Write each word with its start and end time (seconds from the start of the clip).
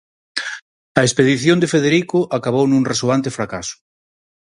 A 0.99 1.01
expedición 1.07 1.57
de 1.59 1.71
Federico 1.75 2.19
acabou 2.37 2.65
nun 2.69 2.83
resoante 2.91 3.29
fracaso. 3.37 3.75